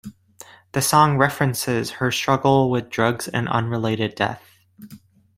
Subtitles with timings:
[0.71, 4.43] The song references her struggle with drugs and unrelated death.